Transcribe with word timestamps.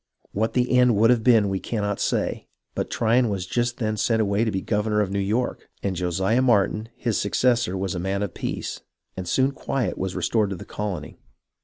What 0.31 0.53
the 0.53 0.75
end 0.75 0.95
would 0.95 1.11
have 1.11 1.23
been 1.23 1.47
we 1.47 1.59
cannot 1.59 1.99
say, 1.99 2.47
but 2.73 2.89
Tryon 2.89 3.29
was 3.29 3.45
just 3.45 3.77
then 3.77 3.97
sent 3.97 4.19
away 4.19 4.43
to 4.43 4.49
be 4.49 4.59
governor 4.59 4.99
of 4.99 5.11
New 5.11 5.19
York, 5.19 5.69
and 5.83 5.95
Josiah 5.95 6.41
Martin, 6.41 6.89
his 6.97 7.19
successor, 7.21 7.77
was 7.77 7.93
a 7.93 7.99
man 7.99 8.23
of 8.23 8.33
peace, 8.33 8.81
and 9.15 9.27
soon 9.27 9.51
quiet 9.51 9.99
was 9.99 10.15
restored 10.15 10.51
in 10.51 10.57
the 10.57 10.65
colony. 10.65 11.19